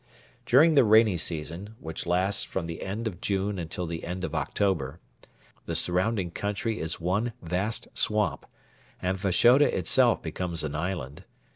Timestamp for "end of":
2.81-3.21, 4.03-4.33